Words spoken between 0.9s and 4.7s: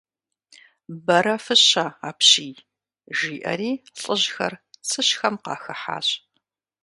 Бэрэфыщэ апщий!– жиӀэри лӀыжьыр